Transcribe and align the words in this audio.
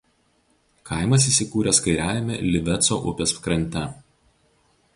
Kaimas 0.89 1.27
įsikūręs 1.31 1.81
kairiajame 1.87 2.39
Liveco 2.55 2.99
upės 3.13 3.35
krante. 3.47 3.85